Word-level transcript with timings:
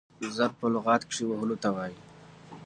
ضرب 0.35 0.53
په 0.59 0.67
لغت 0.73 1.01
کښي 1.09 1.23
وهلو 1.27 1.55
ته 1.63 1.69
وايي. 1.75 1.95